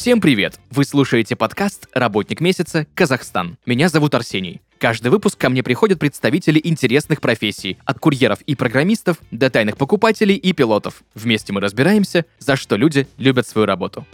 [0.00, 0.58] Всем привет!
[0.70, 2.86] Вы слушаете подкаст «Работник месяца.
[2.94, 3.58] Казахстан».
[3.66, 4.62] Меня зовут Арсений.
[4.78, 10.36] Каждый выпуск ко мне приходят представители интересных профессий, от курьеров и программистов до тайных покупателей
[10.36, 11.02] и пилотов.
[11.14, 14.06] Вместе мы разбираемся, за что люди любят свою работу.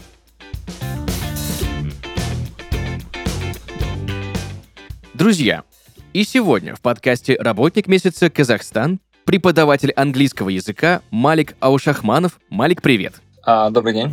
[5.14, 5.62] Друзья,
[6.12, 8.28] и сегодня в подкасте «Работник месяца.
[8.28, 12.40] Казахстан» преподаватель английского языка Малик Аушахманов.
[12.50, 13.22] Малик, привет!
[13.44, 14.12] А, добрый день.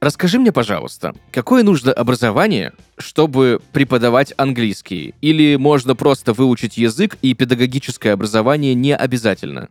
[0.00, 5.14] Расскажи мне, пожалуйста, какое нужно образование, чтобы преподавать английский?
[5.20, 9.68] Или можно просто выучить язык, и педагогическое образование не обязательно?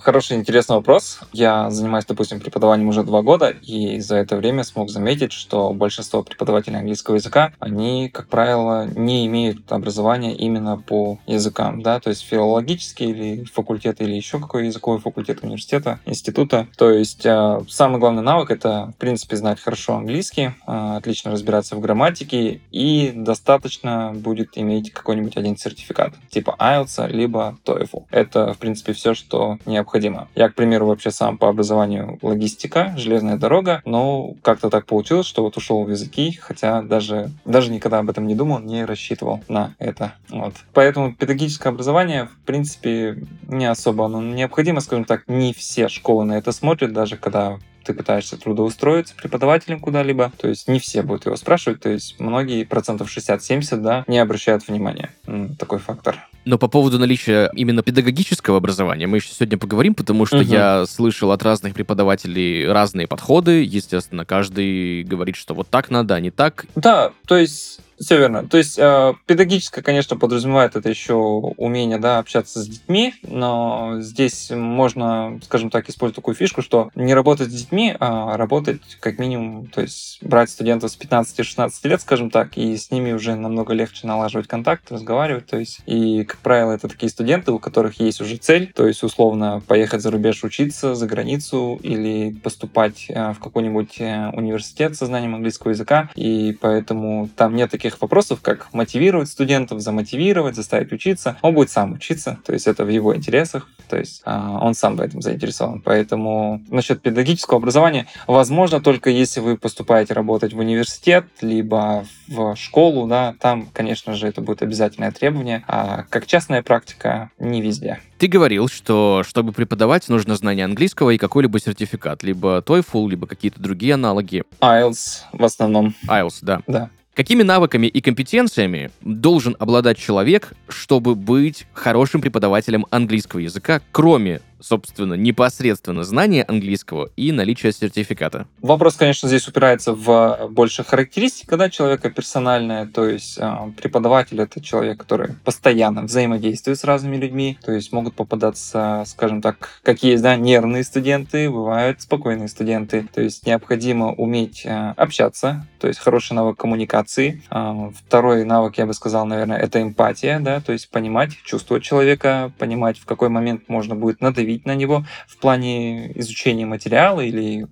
[0.00, 1.20] Хороший, интересный вопрос.
[1.32, 6.22] Я занимаюсь, допустим, преподаванием уже два года, и за это время смог заметить, что большинство
[6.22, 12.26] преподавателей английского языка, они, как правило, не имеют образования именно по языкам, да, то есть
[12.28, 16.68] филологический или факультет, или еще какой языковой факультет университета, института.
[16.76, 21.76] То есть э, самый главный навык— это, в принципе, знать хорошо английский, а, отлично разбираться
[21.76, 28.04] в грамматике и достаточно будет иметь какой-нибудь один сертификат, типа IELTS, либо TOEFL.
[28.10, 30.28] Это, в принципе, все, что необходимо.
[30.34, 35.42] Я, к примеру, вообще сам по образованию логистика, железная дорога, но как-то так получилось, что
[35.42, 39.74] вот ушел в языки, хотя даже, даже никогда об этом не думал, не рассчитывал на
[39.78, 40.14] это.
[40.28, 40.54] Вот.
[40.72, 46.38] Поэтому педагогическое образование, в принципе, не особо оно необходимо, скажем так, не все школы на
[46.38, 51.36] это смотрят, даже когда ты пытаешься трудоустроиться преподавателем куда-либо, то есть не все будут его
[51.36, 55.10] спрашивать, то есть многие, процентов 60-70, да, не обращают внимания.
[55.58, 56.16] Такой фактор.
[56.44, 60.44] Но по поводу наличия именно педагогического образования мы еще сегодня поговорим, потому что угу.
[60.44, 63.62] я слышал от разных преподавателей разные подходы.
[63.62, 66.66] Естественно, каждый говорит, что вот так надо, а не так.
[66.74, 68.46] Да, то есть все верно.
[68.46, 74.50] То есть э, педагогическое, конечно, подразумевает это еще умение да, общаться с детьми, но здесь
[74.50, 79.66] можно, скажем так, использовать такую фишку, что не работать с детьми, а работать как минимум,
[79.66, 84.06] то есть брать студентов с 15-16 лет, скажем так, и с ними уже намного легче
[84.06, 85.46] налаживать контакт, разговаривать.
[85.46, 89.02] То есть, и, как правило, это такие студенты, у которых есть уже цель, то есть,
[89.02, 95.06] условно, поехать за рубеж учиться, за границу или поступать э, в какой-нибудь э, университет со
[95.06, 100.92] знанием английского языка, и поэтому там нет таких таких вопросов, как мотивировать студентов, замотивировать, заставить
[100.92, 101.36] учиться.
[101.42, 104.96] Он будет сам учиться, то есть это в его интересах, то есть а, он сам
[104.96, 105.80] в этом заинтересован.
[105.80, 113.06] Поэтому насчет педагогического образования, возможно, только если вы поступаете работать в университет, либо в школу,
[113.06, 118.00] да, там, конечно же, это будет обязательное требование, а как частная практика не везде.
[118.18, 123.60] Ты говорил, что чтобы преподавать, нужно знание английского и какой-либо сертификат, либо TOEFL, либо какие-то
[123.60, 124.44] другие аналоги.
[124.60, 125.94] IELTS в основном.
[126.08, 126.62] IELTS, да.
[126.68, 126.90] Да.
[127.14, 135.14] Какими навыками и компетенциями должен обладать человек, чтобы быть хорошим преподавателем английского языка, кроме собственно,
[135.14, 138.46] непосредственно знание английского и наличие сертификата?
[138.60, 144.60] Вопрос, конечно, здесь упирается в больше характеристика да, человека персональная, то есть э, преподаватель— это
[144.60, 150.22] человек, который постоянно взаимодействует с разными людьми, то есть могут попадаться, скажем так, как есть,
[150.22, 156.34] да, нервные студенты, бывают спокойные студенты, то есть необходимо уметь э, общаться, то есть хороший
[156.34, 157.42] навык коммуникации.
[157.50, 162.52] Э, второй навык, я бы сказал, наверное, это эмпатия, да, то есть понимать, чувствовать человека,
[162.58, 167.66] понимать, в какой момент можно будет надавить давить на него в плане изучения материала или,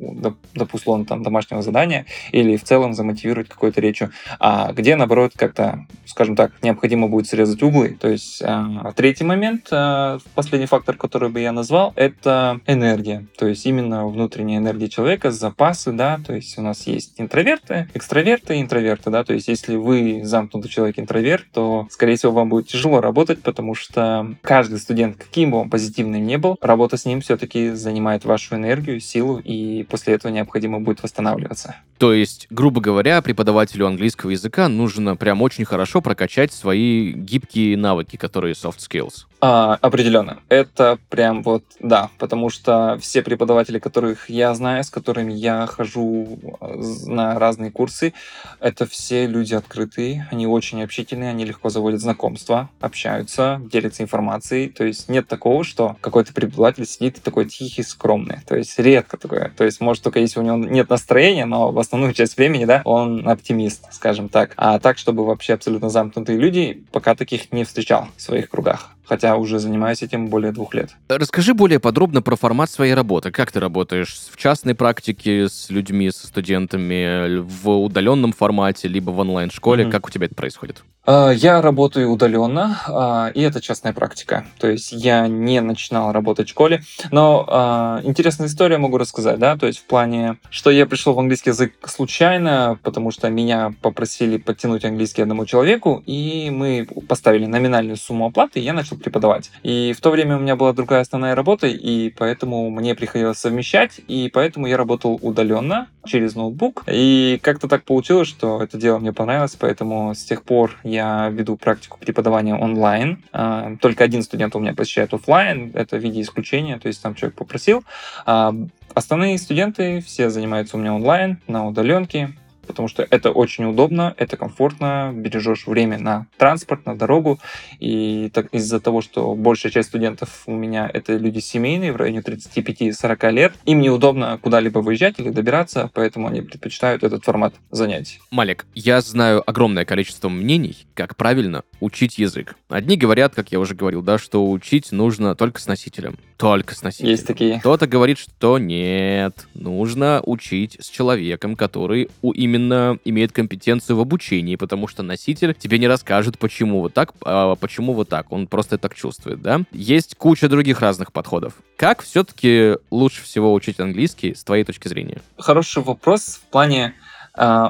[0.55, 6.37] допустим, там, домашнего задания, или в целом замотивировать какой-то речью, а где, наоборот, как-то, скажем
[6.37, 7.97] так, необходимо будет срезать углы.
[8.01, 13.27] То есть а, третий момент, а, последний фактор, который бы я назвал, это энергия.
[13.39, 18.61] То есть именно внутренняя энергия человека, запасы, да, то есть у нас есть интроверты, экстраверты,
[18.61, 23.01] интроверты, да, то есть если вы замкнутый человек интроверт, то, скорее всего, вам будет тяжело
[23.01, 27.71] работать, потому что каждый студент, каким бы он позитивным не был, работа с ним все-таки
[27.71, 31.77] занимает вашу энергию, силу, и после этого необходимо будет восстанавливаться.
[32.01, 38.17] То есть, грубо говоря, преподавателю английского языка нужно прям очень хорошо прокачать свои гибкие навыки,
[38.17, 39.27] которые soft skills.
[39.43, 40.39] А, определенно.
[40.49, 46.39] Это прям вот, да, потому что все преподаватели, которых я знаю, с которыми я хожу
[46.61, 48.13] э, на разные курсы,
[48.61, 54.69] это все люди открытые, они очень общительные, они легко заводят знакомства, общаются, делятся информацией.
[54.69, 58.41] То есть нет такого, что какой-то преподаватель сидит и такой тихий, скромный.
[58.47, 59.53] То есть редко такое.
[59.57, 62.83] То есть может только если у него нет настроения, но в основную часть времени, да,
[62.85, 64.53] он оптимист, скажем так.
[64.57, 69.35] А так, чтобы вообще абсолютно замкнутые люди, пока таких не встречал в своих кругах хотя
[69.35, 70.91] уже занимаюсь этим более двух лет.
[71.09, 73.33] Расскажи более подробно про формат своей работы.
[73.33, 79.19] Как ты работаешь в частной практике с людьми, со студентами, в удаленном формате, либо в
[79.19, 79.83] онлайн-школе?
[79.83, 79.91] Mm-hmm.
[79.91, 80.85] Как у тебя это происходит?
[81.13, 84.47] А, я работаю удаленно, а, и это частная практика.
[84.61, 86.85] То есть я не начинал работать в школе.
[87.11, 91.19] Но а, интересная история могу рассказать, да, то есть в плане, что я пришел в
[91.19, 97.97] английский язык случайно, потому что меня попросили подтянуть английский одному человеку, и мы поставили номинальную
[97.97, 99.51] сумму оплаты, и я начал преподавать.
[99.65, 104.01] И в то время у меня была другая основная работа, и поэтому мне приходилось совмещать,
[104.07, 106.85] и поэтому я работал удаленно через ноутбук.
[106.87, 111.00] И как-то так получилось, что это дело мне понравилось, поэтому с тех пор я
[111.31, 113.23] веду практику преподавания онлайн.
[113.33, 117.15] А, только один студент у меня посещает офлайн, это в виде исключения, то есть там
[117.15, 117.85] человек попросил.
[118.27, 118.55] А,
[118.95, 122.31] остальные студенты все занимаются у меня онлайн, на удаленке
[122.71, 127.39] потому что это очень удобно, это комфортно, бережешь время на транспорт, на дорогу,
[127.81, 132.21] и так, из-за того, что большая часть студентов у меня это люди семейные, в районе
[132.21, 138.21] 35-40 лет, им неудобно куда-либо выезжать или добираться, поэтому они предпочитают этот формат занятий.
[138.31, 142.55] Малик, я знаю огромное количество мнений, как правильно учить язык.
[142.69, 146.17] Одни говорят, как я уже говорил, да, что учить нужно только с носителем.
[146.37, 147.11] Только с носителем.
[147.11, 147.59] Есть такие.
[147.61, 154.01] Кто-то говорит, что нет, нужно учить с человеком, который у именно именно имеет компетенцию в
[154.01, 158.31] обучении, потому что носитель тебе не расскажет, почему вот так, а почему вот так.
[158.33, 159.63] Он просто так чувствует, да?
[159.73, 161.55] Есть куча других разных подходов.
[161.77, 165.23] Как все-таки лучше всего учить английский с твоей точки зрения?
[165.39, 166.95] Хороший вопрос в плане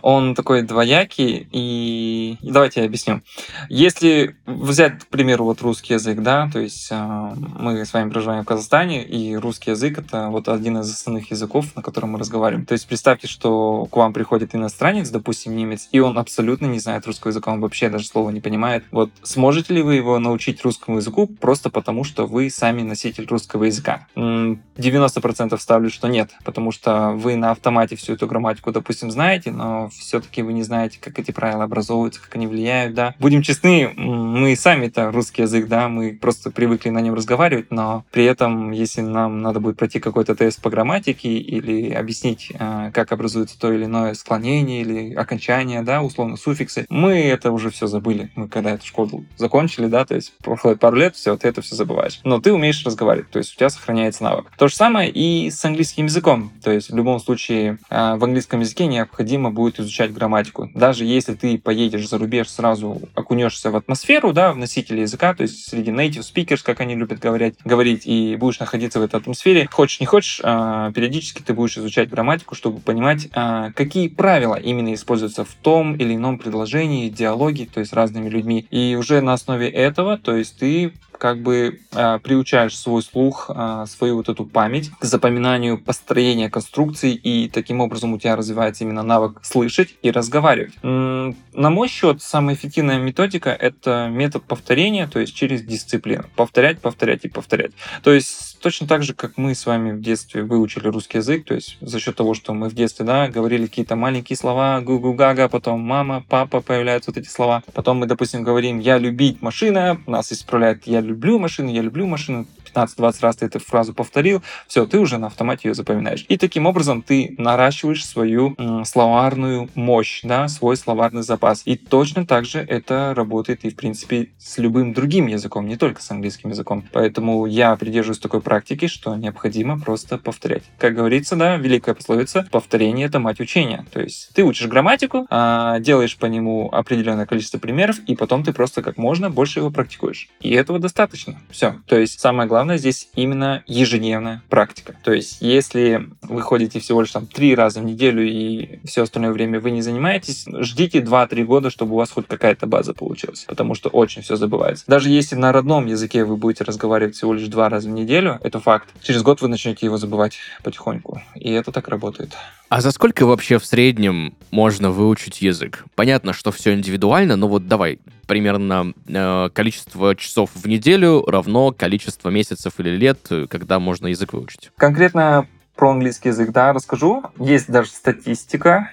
[0.02, 3.22] он такой двоякий, и давайте я объясню.
[3.68, 8.42] Если взять, к примеру, вот русский язык, да, то есть а, мы с вами проживаем
[8.42, 12.66] в Казахстане, и русский язык— это вот один из основных языков, на котором мы разговариваем.
[12.66, 17.06] То есть представьте, что к вам приходит иностранец, допустим, немец, и он абсолютно не знает
[17.06, 18.84] русского языка, он вообще даже слова не понимает.
[18.90, 23.64] Вот сможете ли вы его научить русскому языку просто потому, что вы сами носитель русского
[23.64, 24.08] языка?
[24.16, 29.90] 90% ставлю, что нет, потому что вы на автомате всю эту грамматику, допустим, знаете, но
[29.90, 33.14] все-таки вы не знаете, как эти правила образовываются, как они влияют, да.
[33.18, 38.04] Будем честны, мы сами это русский язык, да, мы просто привыкли на нем разговаривать, но
[38.10, 43.12] при этом, если нам надо будет пройти какой-то тест по грамматике или объяснить, а, как
[43.12, 48.30] образуется то или иное склонение или окончание, да, условно суффиксы, мы это уже все забыли.
[48.36, 51.76] Мы когда эту школу закончили, да, то есть проходит пару лет, все, ты это все
[51.76, 52.20] забываешь.
[52.24, 54.46] Но ты умеешь разговаривать, то есть у тебя сохраняется навык.
[54.56, 56.50] То же самое и с английским языком.
[56.62, 60.70] То есть в любом случае а, в английском языке необходимо необходимо будет изучать грамматику.
[60.74, 65.42] Даже если ты поедешь за рубеж, сразу окунешься в атмосферу, да, в носителя языка, то
[65.42, 69.68] есть среди native speakers, как они любят говорить, говорить, и будешь находиться в этой атмосфере,
[69.70, 74.92] хочешь не хочешь, а, периодически ты будешь изучать грамматику, чтобы понимать, а, какие правила именно
[74.94, 78.66] используются в том или ином предложении, диалоге, то есть разными людьми.
[78.70, 83.84] И уже на основе этого, то есть ты как бы э, приучаешь свой слух, э,
[83.86, 89.02] свою вот эту память к запоминанию построения конструкций, и таким образом у тебя развивается именно
[89.02, 90.72] навык слышать и разговаривать.
[90.82, 96.24] М-м, на мой счет, самая эффективная методика— это метод повторения, то есть через дисциплину.
[96.36, 97.72] Повторять, повторять и повторять.
[98.02, 101.54] То есть точно так же, как мы с вами в детстве выучили русский язык, то
[101.54, 105.80] есть за счет того, что мы в детстве, да, говорили какие-то маленькие слова, гу-гу-гага, потом
[105.80, 107.62] мама, папа, появляются вот эти слова.
[107.74, 112.46] Потом мы, допустим, говорим «я любить машина», нас исправляет «я люблю машину, я люблю машину»,
[112.74, 116.24] 15-20 раз ты эту фразу повторил, все, ты уже на автомате ее запоминаешь.
[116.28, 121.62] И таким образом ты наращиваешь свою м, словарную мощь, да, свой словарный запас.
[121.64, 126.02] И точно так же это работает и, в принципе, с любым другим языком, не только
[126.02, 126.84] с английским языком.
[126.92, 130.62] Поэтому я придерживаюсь такой практики, что необходимо просто повторять.
[130.78, 133.84] Как говорится, да, великая пословица, повторение— это мать учения.
[133.92, 138.52] То есть ты учишь грамматику, а, делаешь по нему определенное количество примеров, и потом ты
[138.52, 140.28] просто как можно больше его практикуешь.
[140.40, 141.40] И этого достаточно.
[141.50, 141.76] Все.
[141.86, 144.96] То есть самое главное здесь именно ежедневная практика.
[145.02, 149.32] То есть если вы ходите всего лишь там три раза в неделю и все остальное
[149.32, 153.44] время вы не занимаетесь, ждите 2-3 года, чтобы у вас хоть какая-то база получилась.
[153.46, 154.84] Потому что очень все забывается.
[154.86, 158.60] Даже если на родном языке вы будете разговаривать всего лишь два раза в неделю, это
[158.60, 158.88] факт.
[159.02, 161.22] Через год вы начнете его забывать потихоньку.
[161.34, 162.36] И это так работает.
[162.70, 165.84] А за сколько вообще в среднем можно выучить язык?
[165.96, 167.98] Понятно, что все индивидуально, но вот давай,
[168.28, 174.34] примерно э, количество часов в неделю равно количество месяцев или лет, э, когда можно язык
[174.34, 174.70] выучить.
[174.76, 177.24] Конкретно про английский язык, да, расскажу.
[177.40, 178.92] Есть даже статистика,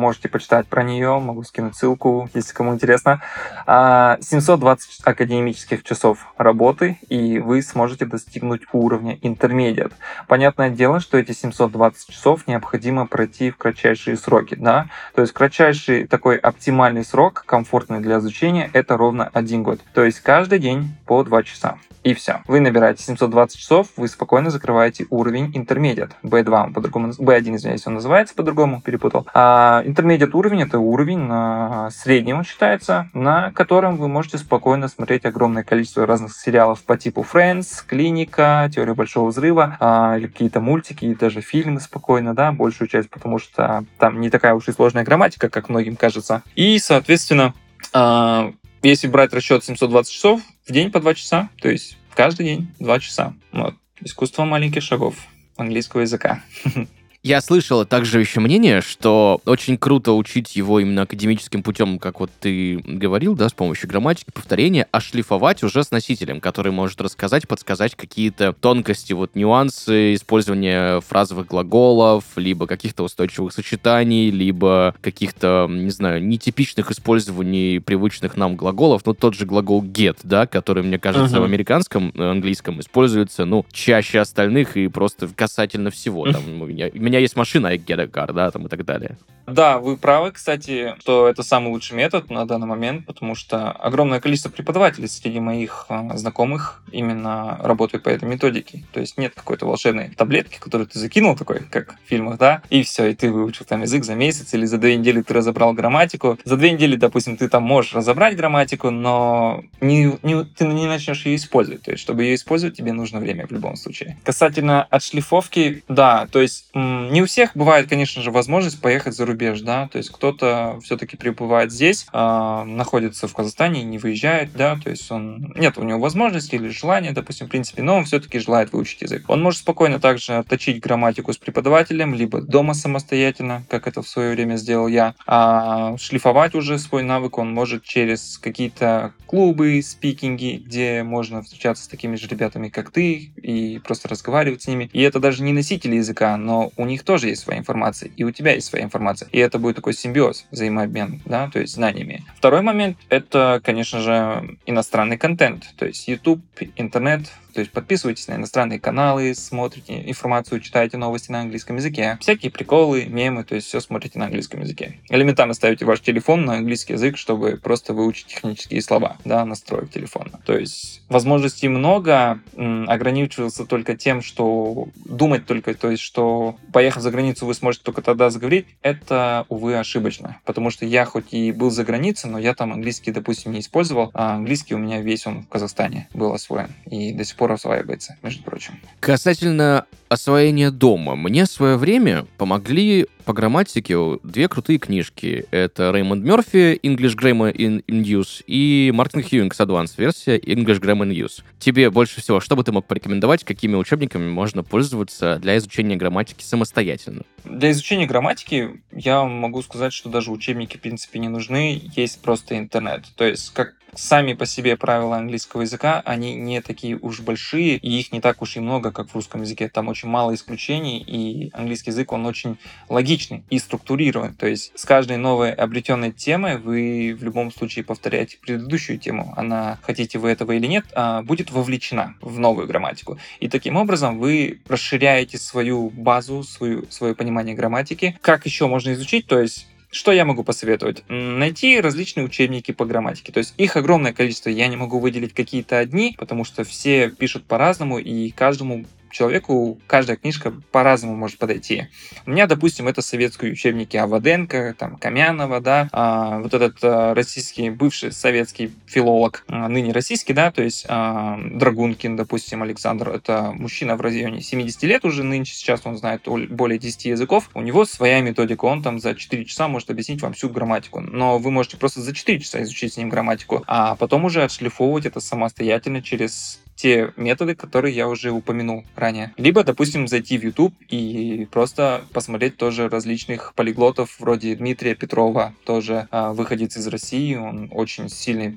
[0.00, 3.22] можете почитать про нее, могу скинуть ссылку, если кому интересно.
[3.66, 9.92] 720 а, академических часов работы, и вы сможете достигнуть уровня интермедиат.
[10.26, 16.06] Понятное дело, что эти 720 часов необходимо пройти в кратчайшие сроки, да, то есть кратчайший
[16.06, 19.80] такой оптимальный срок, комфортный для изучения, это ровно один год.
[19.94, 21.78] То есть каждый день по 2 часа.
[22.02, 22.40] И все.
[22.46, 26.12] Вы набираете 720 часов, вы спокойно закрываете уровень интермедиат.
[26.22, 29.26] B2 по-другому, B1, извиняюсь, он называется по-другому, перепутал.
[29.34, 35.64] А Intermediate уровень— это уровень на среднем считается, на котором вы можете спокойно смотреть огромное
[35.64, 41.14] количество разных сериалов по типу Friends, Клиника, Теория Большого Взрыва, а, или какие-то мультики, и
[41.16, 45.48] даже фильмы спокойно, да, большую часть, потому что там не такая уж и сложная грамматика,
[45.48, 46.42] как многим кажется.
[46.54, 47.52] И, соответственно,
[47.92, 52.74] а, если брать расчет 720 часов в день по 2 часа, то есть каждый день
[52.78, 53.34] 2 часа.
[53.50, 53.74] Вот.
[54.00, 55.16] Искусство маленьких шагов
[55.56, 56.42] английского языка.
[57.22, 62.30] Я слышал также еще мнение, что очень круто учить его именно академическим путем, как вот
[62.40, 67.46] ты говорил, да, с помощью грамматики, повторения, а шлифовать уже с носителем, который может рассказать,
[67.46, 75.90] подсказать какие-то тонкости, вот нюансы использования фразовых глаголов, либо каких-то устойчивых сочетаний, либо каких-то, не
[75.90, 79.02] знаю, нетипичных использований привычных нам глаголов.
[79.04, 81.40] Ну, тот же глагол get, да, который, мне кажется, uh-huh.
[81.40, 86.24] в американском э, английском используется, ну, чаще остальных и просто касательно всего.
[86.32, 86.42] Там,
[87.10, 89.16] меня есть машина, I get да, там и так далее.
[89.46, 94.20] Да, вы правы, кстати, что это самый лучший метод на данный момент, потому что огромное
[94.20, 98.84] количество преподавателей среди моих а, знакомых именно работают по этой методике.
[98.92, 102.82] То есть нет какой-то волшебной таблетки, которую ты закинул такой, как в фильмах, да, и
[102.82, 106.38] все, и ты выучил там язык за месяц или за две недели ты разобрал грамматику.
[106.44, 111.26] За две недели, допустим, ты там можешь разобрать грамматику, но не, не, ты не начнешь
[111.26, 111.82] ее использовать.
[111.82, 114.16] То есть, чтобы ее использовать, тебе нужно время в любом случае.
[114.24, 116.70] Касательно отшлифовки, да, то есть
[117.08, 121.16] не у всех бывает, конечно же, возможность поехать за рубеж, да, то есть кто-то все-таки
[121.16, 125.98] пребывает здесь, э, находится в Казахстане, не выезжает, да, то есть он нет у него
[125.98, 129.24] возможности или желания, допустим, в принципе, но он все-таки желает выучить язык.
[129.28, 134.32] Он может спокойно также отточить грамматику с преподавателем, либо дома самостоятельно, как это в свое
[134.32, 141.02] время сделал я, а шлифовать уже свой навык он может через какие-то клубы, спикинги, где
[141.02, 144.90] можно встречаться с такими же ребятами, как ты, и просто разговаривать с ними.
[144.92, 148.30] И это даже не носители языка, но у них тоже есть своя информация, и у
[148.30, 149.28] тебя есть своя информация.
[149.32, 152.24] И это будет такой симбиоз, взаимообмен, да, то есть знаниями.
[152.36, 156.42] Второй момент— это, конечно же, иностранный контент, то есть YouTube,
[156.76, 162.18] интернет, то есть подписывайтесь на иностранные каналы, смотрите информацию, читайте новости на английском языке.
[162.20, 164.98] Всякие приколы, мемы, то есть все смотрите на английском языке.
[165.08, 170.40] Элементарно ставите ваш телефон на английский язык, чтобы просто выучить технические слова, да, настроек телефона.
[170.44, 177.10] То есть возможностей много, ограничиваться только тем, что думать только, то есть что поехав за
[177.10, 180.40] границу вы сможете только тогда заговорить, это, увы, ошибочно.
[180.44, 184.10] Потому что я хоть и был за границей, но я там английский, допустим, не использовал,
[184.14, 186.70] а английский у меня весь он в Казахстане был освоен.
[186.86, 188.74] И до сих пор осваивается, между прочим.
[189.00, 191.16] Касательно освоения дома.
[191.16, 195.46] Мне в свое время помогли по грамматике две крутые книжки.
[195.50, 201.08] Это Рэймонд Мерфи English Grammar in, in Use и Мартин Хьюингс Advanced версия English Grammar
[201.08, 201.42] in Use.
[201.58, 206.42] Тебе больше всего, что бы ты мог порекомендовать, какими учебниками можно пользоваться для изучения грамматики
[206.42, 207.22] самостоятельно?
[207.44, 211.80] Для изучения грамматики я могу сказать, что даже учебники, в принципе, не нужны.
[211.96, 213.04] Есть просто интернет.
[213.16, 217.98] То есть, как сами по себе правила английского языка, они не такие уж большие, и
[217.98, 219.68] их не так уж и много, как в русском языке.
[219.68, 224.34] Там очень мало исключений, и английский язык, он очень логичный и структурирован.
[224.34, 229.32] То есть с каждой новой обретенной темой вы в любом случае повторяете предыдущую тему.
[229.36, 233.18] Она, хотите вы этого или нет, а, будет вовлечена в новую грамматику.
[233.40, 238.18] И таким образом вы расширяете свою базу, свою, свое понимание грамматики.
[238.20, 239.26] Как еще можно изучить?
[239.26, 241.02] То есть что я могу посоветовать?
[241.08, 243.32] Найти различные учебники по грамматике.
[243.32, 244.48] То есть их огромное количество.
[244.48, 250.16] Я не могу выделить какие-то одни, потому что все пишут по-разному, и каждому человеку каждая
[250.16, 251.88] книжка по-разному может подойти.
[252.26, 257.70] У меня, допустим, это советские учебники Аваденко, там, Камянова, да, а, вот этот а, российский,
[257.70, 263.96] бывший советский филолог, а, ныне российский, да, то есть а, Драгункин, допустим, Александр, это мужчина
[263.96, 268.20] в районе 70 лет уже нынче, сейчас он знает более 10 языков, у него своя
[268.20, 272.00] методика, он там за 4 часа может объяснить вам всю грамматику, но вы можете просто
[272.00, 277.12] за 4 часа изучить с ним грамматику, а потом уже отшлифовывать это самостоятельно через те
[277.16, 279.34] методы, которые я уже упомянул ранее.
[279.36, 286.08] Либо, допустим, зайти в YouTube и просто посмотреть тоже различных полиглотов вроде Дмитрия Петрова, тоже
[286.10, 288.56] э, выходец из России, он очень сильный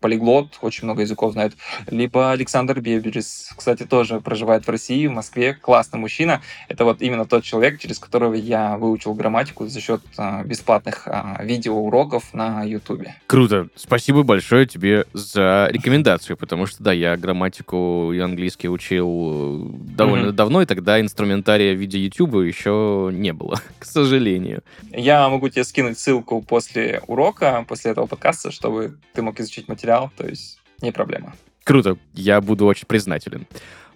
[0.00, 1.54] полиглот, очень много языков знает,
[1.90, 6.42] либо Александр Беберис, кстати, тоже проживает в России, в Москве, классный мужчина.
[6.68, 11.40] Это вот именно тот человек, через которого я выучил грамматику за счет а, бесплатных а,
[11.42, 13.06] видеоуроков на YouTube.
[13.26, 13.68] Круто.
[13.74, 20.32] Спасибо большое тебе за рекомендацию, потому что, да, я грамматику и английский учил довольно mm-hmm.
[20.32, 24.62] давно, и тогда инструментария в виде YouTube еще не было, к сожалению.
[24.90, 30.10] Я могу тебе скинуть ссылку после урока, после этого подкаста, чтобы ты мог изучить материал,
[30.16, 31.34] то есть не проблема.
[31.64, 33.46] Круто, я буду очень признателен.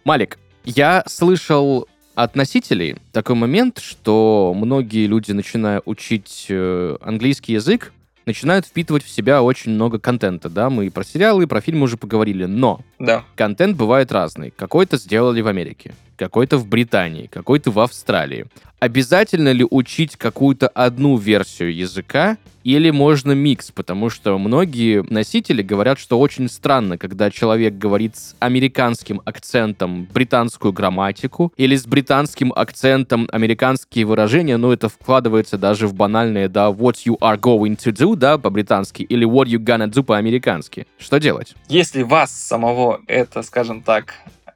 [0.04, 7.92] Малик, я слышал от носителей такой момент, что многие люди, начиная учить э, английский язык,
[8.26, 11.84] начинают впитывать в себя очень много контента, да, мы и про сериалы, и про фильмы
[11.84, 13.24] уже поговорили, но Да.
[13.34, 14.52] контент бывает разный.
[14.56, 18.46] Какой-то сделали в Америке, какой-то в Британии, какой-то в Австралии.
[18.78, 23.70] Обязательно ли учить какую-то одну версию языка, или можно микс?
[23.70, 30.72] Потому что многие носители говорят, что очень странно, когда человек говорит с американским акцентом британскую
[30.72, 36.96] грамматику, или с британским акцентом американские выражения, но это вкладывается даже в банальные, да, what
[37.06, 40.86] you are going to do, да, по-британски, или what you gonna do по-американски.
[40.98, 41.54] Что делать?
[41.68, 44.14] Если вас самого это, скажем так,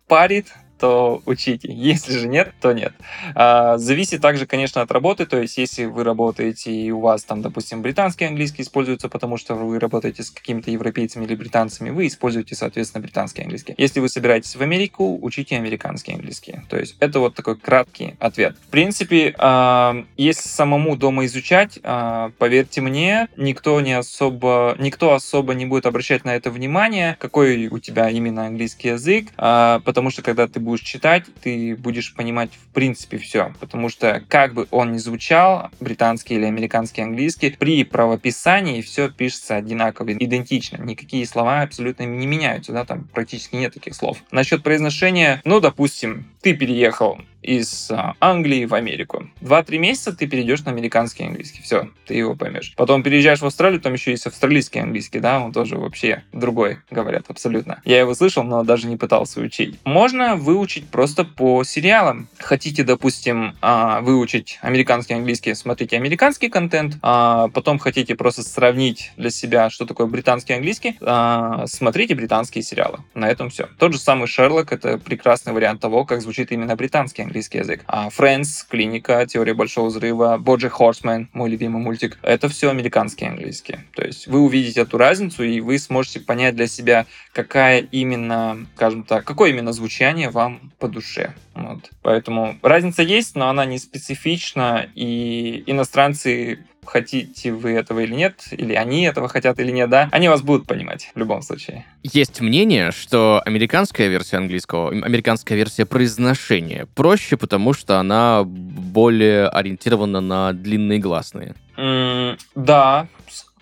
[0.09, 1.73] парит, то учите.
[1.73, 2.93] Если же нет, то нет.
[3.35, 5.27] А, зависит также, конечно, от работы.
[5.27, 9.55] То есть, если вы работаете и у вас там, допустим, британский английский используется, потому что
[9.55, 13.75] вы работаете с какими-то европейцами или британцами, вы используете, соответственно, британский английский.
[13.79, 16.61] Если вы собираетесь в Америку, учите американский английский.
[16.69, 18.57] То есть, это вот такой краткий ответ.
[18.67, 25.55] В принципе, а, если самому дома изучать, а, поверьте мне, никто не особо, никто особо
[25.55, 30.23] не будет обращать на это внимание, какой у тебя именно английский язык, а, потому что
[30.23, 33.55] когда ты будешь читать, ты будешь понимать в принципе все.
[33.61, 39.57] Потому что как бы он ни звучал, британский или американский английский, при правописании все пишется
[39.57, 40.77] одинаково, идентично.
[40.83, 44.19] Никакие слова абсолютно не меняются, да, там практически нет таких слов.
[44.31, 49.31] Насчет произношения, ну, допустим, ты переехал из а, Англии в Америку.
[49.41, 51.63] Два-три месяца ты перейдешь на американский английский.
[51.63, 52.75] Все, ты его поймешь.
[52.77, 57.27] Потом переезжаешь в Австралию, там еще есть австралийский английский, да, он тоже вообще другой, говорят,
[57.29, 57.81] абсолютно.
[57.85, 59.79] Я его слышал, но даже не пытался учить.
[59.85, 62.29] Можно выучить просто по сериалам.
[62.39, 69.31] Хотите, допустим, а, выучить американский английский, смотрите американский контент, а потом хотите просто сравнить для
[69.31, 72.99] себя, что такое британский английский, а, смотрите британские сериалы.
[73.15, 73.69] На этом все.
[73.79, 77.85] Тот же самый Шерлок— это прекрасный вариант того, как звучит именно британский английский язык.
[77.87, 83.79] А Friends, Клиника, Теория Большого Взрыва, Боджи Хорсмен, мой любимый мультик, это все американский английский.
[83.95, 89.05] То есть вы увидите эту разницу, и вы сможете понять для себя, какая именно, скажем
[89.05, 91.35] так, какое именно звучание вам по душе.
[91.55, 91.91] Вот.
[92.03, 98.75] Поэтому разница есть, но она не специфична, и иностранцы хотите вы этого или нет, или
[98.75, 101.85] они этого хотят или нет, да, они вас будут понимать в любом случае.
[102.03, 110.21] Есть мнение, что американская версия английского, американская версия произношения проще, потому что она более ориентирована
[110.21, 111.55] на длинные гласные.
[111.77, 113.09] Mm, да,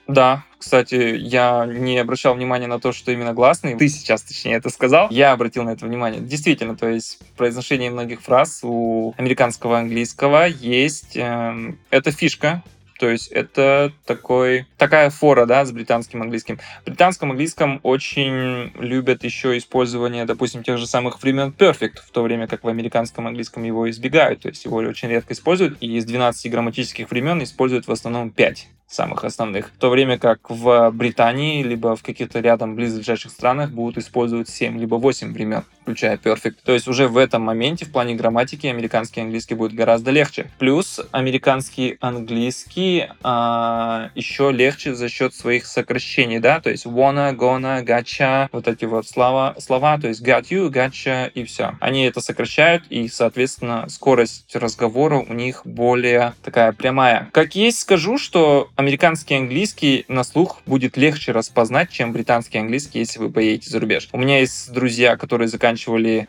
[0.06, 3.76] да, кстати, я не обращал внимания на то, что именно гласные.
[3.76, 5.08] Ты сейчас, точнее, это сказал.
[5.10, 6.22] Я обратил на это внимание.
[6.22, 11.16] Действительно, то есть произношение многих фраз у американского английского есть...
[11.16, 12.62] Э, это фишка,
[12.98, 16.58] то есть это такой, такая фора, да, с британским английским.
[16.82, 22.22] В британском английском очень любят еще использование, допустим, тех же самых времен perfect, в то
[22.22, 26.04] время как в американском английском его избегают, то есть его очень редко используют, и из
[26.04, 29.68] 12 грамматических времен используют в основном 5 самых основных.
[29.68, 34.78] В то время как в Британии, либо в каких-то рядом близлежащих странах будут использовать 7,
[34.78, 36.56] либо 8 времен, включая perfect.
[36.64, 40.50] То есть уже в этом моменте в плане грамматики американский английский будет гораздо легче.
[40.58, 47.84] Плюс американский английский а, еще легче за счет своих сокращений, да, то есть wanna, gonna,
[47.84, 51.76] gotcha, вот эти вот слова, слова, то есть got you, gotcha и все.
[51.80, 57.28] Они это сокращают и, соответственно, скорость разговора у них более такая прямая.
[57.32, 63.18] Как есть, скажу, что американский английский на слух будет легче распознать, чем британский английский, если
[63.18, 64.10] вы поедете за рубеж.
[64.12, 66.26] У меня есть друзья, которые заканчивали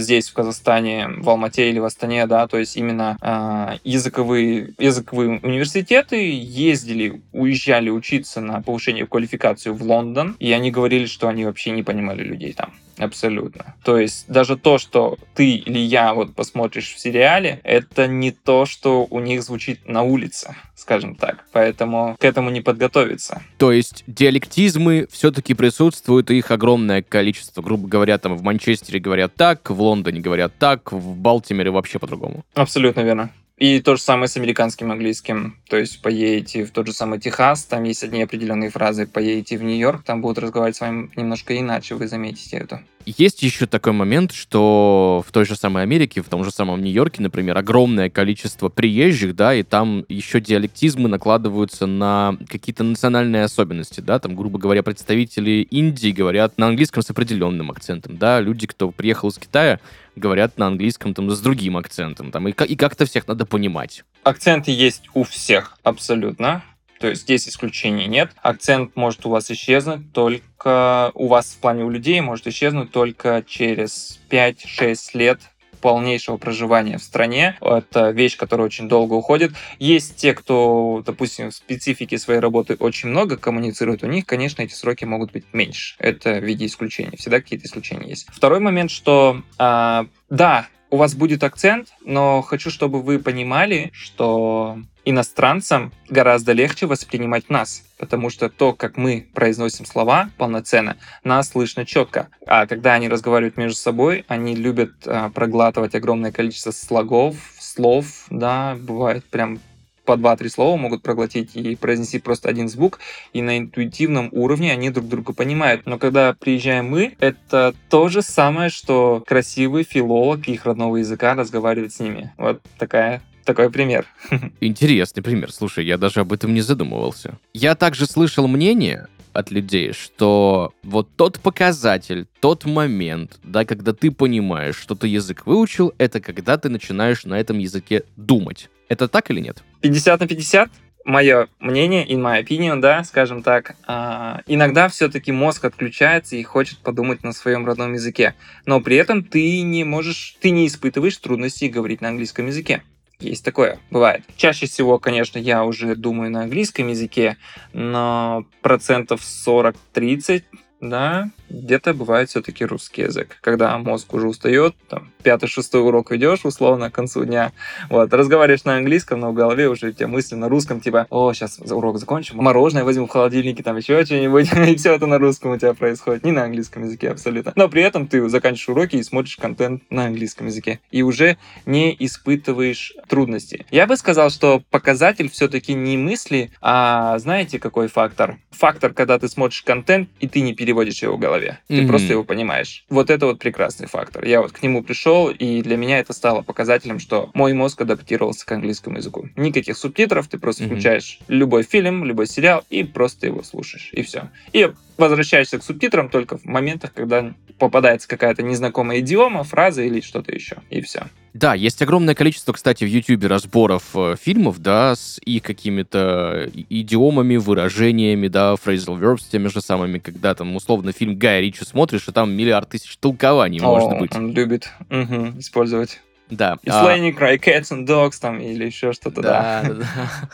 [0.00, 5.38] здесь, в Казахстане, в Алмате или в Астане, да, то есть именно э, языковые, языковые
[5.42, 11.72] университеты, ездили, уезжали учиться на повышение квалификации в Лондон, и они говорили, что они вообще
[11.72, 12.72] не понимали людей там.
[12.98, 13.74] Абсолютно.
[13.84, 18.66] То есть даже то, что ты или я вот посмотришь в сериале, это не то,
[18.66, 21.44] что у них звучит на улице, скажем так.
[21.52, 23.42] Поэтому к этому не подготовиться.
[23.56, 27.62] То есть диалектизмы все-таки присутствуют, и их огромное количество.
[27.62, 32.44] Грубо говоря, там в Манчестере говорят так, в Лондоне говорят так, в Балтимере вообще по-другому.
[32.54, 33.30] Абсолютно верно.
[33.58, 35.56] И то же самое с американским английским.
[35.68, 39.64] То есть поедете в тот же самый Техас, там есть одни определенные фразы, поедете в
[39.64, 42.82] Нью-Йорк, там будут разговаривать с вами немножко иначе, вы заметите это.
[43.04, 47.22] Есть еще такой момент, что в той же самой Америке, в том же самом Нью-Йорке,
[47.22, 54.18] например, огромное количество приезжих, да, и там еще диалектизмы накладываются на какие-то национальные особенности, да,
[54.18, 59.30] там, грубо говоря, представители Индии говорят на английском с определенным акцентом, да, люди, кто приехал
[59.30, 59.80] из Китая,
[60.18, 64.04] говорят на английском там с другим акцентом, там, и, и как-то всех надо понимать.
[64.22, 66.62] Акценты есть у всех абсолютно.
[67.00, 68.32] То есть здесь исключений нет.
[68.42, 71.12] Акцент может у вас исчезнуть только...
[71.14, 75.40] У вас в плане у людей может исчезнуть только через 5-6 лет
[75.78, 77.56] полнейшего проживания в стране.
[77.60, 79.52] Это вещь, которая очень долго уходит.
[79.78, 84.74] Есть те, кто, допустим, в специфике своей работы очень много коммуницирует, у них, конечно, эти
[84.74, 85.96] сроки могут быть меньше.
[85.98, 87.16] Это в виде исключения.
[87.16, 88.28] Всегда какие-то исключения есть.
[88.30, 94.78] Второй момент, что э, да, у вас будет акцент, но хочу, чтобы вы понимали, что
[95.04, 101.86] иностранцам гораздо легче воспринимать нас, потому что то, как мы произносим слова полноценно, нас слышно
[101.86, 102.28] четко.
[102.46, 108.76] А когда они разговаривают между собой, они любят а, проглатывать огромное количество слогов, слов, да,
[108.78, 109.60] бывает прям
[110.08, 112.98] по два-три слова могут проглотить и произнести просто один звук,
[113.34, 115.82] и на интуитивном уровне они друг друга понимают.
[115.84, 121.92] Но когда приезжаем мы, это то же самое, что красивый филолог их родного языка разговаривает
[121.92, 122.32] с ними.
[122.38, 124.06] Вот такая такой пример.
[124.62, 125.52] Интересный пример.
[125.52, 127.38] Слушай, я даже об этом не задумывался.
[127.52, 134.10] Я также слышал мнение от людей, что вот тот показатель, тот момент, да, когда ты
[134.10, 138.70] понимаешь, что ты язык выучил, это когда ты начинаешь на этом языке думать.
[138.88, 139.62] Это так или нет?
[139.80, 140.70] 50 на 50?
[141.04, 146.78] Мое мнение, in my opinion, да, скажем так, э, иногда все-таки мозг отключается и хочет
[146.78, 148.34] подумать на своем родном языке,
[148.66, 152.82] но при этом ты не можешь, ты не испытываешь трудностей говорить на английском языке.
[153.20, 154.22] Есть такое, бывает.
[154.36, 157.36] Чаще всего, конечно, я уже думаю на английском языке,
[157.72, 160.44] но процентов 40-30
[160.80, 163.36] да, где-то бывает все-таки русский язык.
[163.40, 167.52] Когда мозг уже устает, там, пятый-шестой урок идешь, условно, к концу дня,
[167.90, 171.32] вот, разговариваешь на английском, но в голове уже у тебя мысли на русском, типа, о,
[171.32, 175.52] сейчас урок закончим, мороженое возьму в холодильнике, там еще что-нибудь, и все это на русском
[175.52, 177.52] у тебя происходит, не на английском языке абсолютно.
[177.56, 181.94] Но при этом ты заканчиваешь уроки и смотришь контент на английском языке, и уже не
[181.98, 183.66] испытываешь трудности.
[183.70, 188.38] Я бы сказал, что показатель все-таки не мысли, а знаете, какой фактор?
[188.50, 191.37] Фактор, когда ты смотришь контент, и ты не переводишь его в голове.
[191.68, 191.86] Ты mm-hmm.
[191.86, 192.84] просто его понимаешь.
[192.88, 194.24] Вот это вот прекрасный фактор.
[194.24, 198.46] Я вот к нему пришел, и для меня это стало показателем, что мой мозг адаптировался
[198.46, 199.28] к английскому языку.
[199.36, 200.66] Никаких субтитров, ты просто mm-hmm.
[200.66, 203.90] включаешь любой фильм, любой сериал и просто его слушаешь.
[203.92, 204.30] И все.
[204.52, 210.32] И возвращаешься к субтитрам только в моментах, когда попадается какая-то незнакомая идиома, фраза или что-то
[210.32, 210.58] еще.
[210.70, 211.06] И все.
[211.34, 217.36] Да, есть огромное количество, кстати, в Ютубе разборов э, фильмов, да, с их какими-то идиомами,
[217.36, 222.12] выражениями, да, phrasal verbs теми же самыми, когда там условно фильм Гая Ричи смотришь, и
[222.12, 224.14] там миллиард тысяч толкований О, может быть.
[224.16, 226.00] он любит угу, использовать.
[226.30, 226.58] Да.
[226.64, 226.84] It's а...
[226.84, 229.64] Like cry cats and dogs там или еще что-то, да.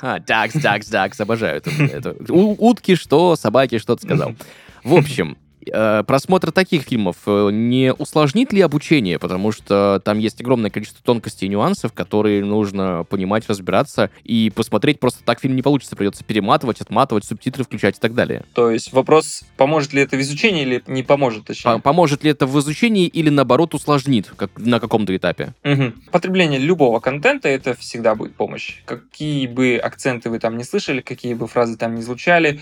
[0.00, 2.16] Да, ducks, ducks, ducks, обожаю это.
[2.28, 4.34] Утки что, собаки что-то сказал.
[4.82, 5.43] В общем, Э,
[6.06, 11.46] просмотр таких фильмов э, не усложнит ли обучение, потому что там есть огромное количество тонкостей
[11.46, 16.80] и нюансов, которые нужно понимать, разбираться, и посмотреть просто так фильм не получится, придется перематывать,
[16.80, 18.44] отматывать, субтитры включать и так далее.
[18.54, 21.80] То есть вопрос, поможет ли это в изучении или не поможет, точнее?
[21.80, 25.54] Поможет ли это в изучении или, наоборот, усложнит как, на каком-то этапе?
[25.64, 25.92] Угу.
[26.10, 28.82] Потребление любого контента— это всегда будет помощь.
[28.84, 32.60] Какие бы акценты вы там не слышали, какие бы фразы там не звучали,